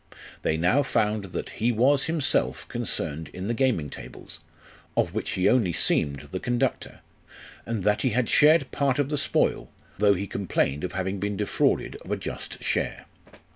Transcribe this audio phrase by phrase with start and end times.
[0.41, 4.39] They now found that he was himself concerned in the gaming tables,
[4.97, 7.01] of which he only seemed the conductor;
[7.67, 9.69] and that he had shared part of the spoil,
[9.99, 13.05] though he complained of having been defrauded of a just share.